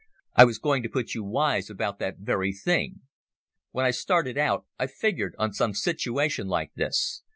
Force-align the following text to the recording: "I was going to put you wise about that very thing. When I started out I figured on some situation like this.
"I 0.35 0.45
was 0.45 0.57
going 0.57 0.81
to 0.81 0.89
put 0.89 1.13
you 1.13 1.23
wise 1.23 1.69
about 1.69 1.99
that 1.99 2.17
very 2.17 2.53
thing. 2.53 3.01
When 3.69 3.85
I 3.85 3.91
started 3.91 4.35
out 4.35 4.65
I 4.79 4.87
figured 4.87 5.35
on 5.37 5.53
some 5.53 5.75
situation 5.75 6.47
like 6.47 6.71
this. 6.73 7.21